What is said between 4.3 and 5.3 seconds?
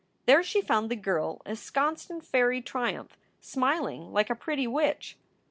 a pretty witch.